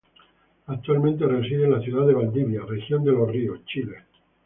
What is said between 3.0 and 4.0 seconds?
de Los Ríos, Chile.